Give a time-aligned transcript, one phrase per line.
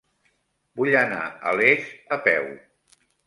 [0.81, 2.49] Vull anar a Les a peu.